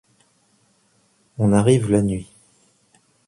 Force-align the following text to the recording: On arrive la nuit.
On 1.37 1.53
arrive 1.53 1.91
la 1.91 2.01
nuit. 2.01 2.27